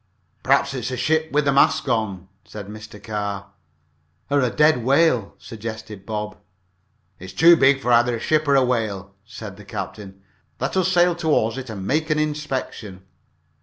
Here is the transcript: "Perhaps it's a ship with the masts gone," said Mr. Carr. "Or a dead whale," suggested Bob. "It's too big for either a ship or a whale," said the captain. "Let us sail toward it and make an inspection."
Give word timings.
"Perhaps 0.41 0.73
it's 0.73 0.89
a 0.89 0.97
ship 0.97 1.31
with 1.31 1.45
the 1.45 1.51
masts 1.51 1.79
gone," 1.81 2.27
said 2.43 2.65
Mr. 2.67 2.99
Carr. 3.03 3.51
"Or 4.31 4.39
a 4.41 4.49
dead 4.49 4.83
whale," 4.83 5.35
suggested 5.37 6.07
Bob. 6.07 6.37
"It's 7.19 7.33
too 7.33 7.55
big 7.55 7.79
for 7.81 7.91
either 7.91 8.15
a 8.15 8.19
ship 8.19 8.47
or 8.47 8.55
a 8.55 8.65
whale," 8.65 9.13
said 9.25 9.57
the 9.57 9.63
captain. 9.63 10.23
"Let 10.59 10.75
us 10.75 10.91
sail 10.91 11.13
toward 11.15 11.59
it 11.59 11.69
and 11.69 11.85
make 11.85 12.09
an 12.09 12.17
inspection." 12.17 13.03